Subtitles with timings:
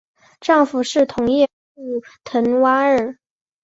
[0.39, 1.83] 丈夫是同业后
[2.23, 3.19] 藤圭二。